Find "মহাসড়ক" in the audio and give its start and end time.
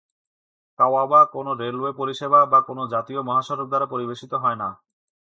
3.21-3.67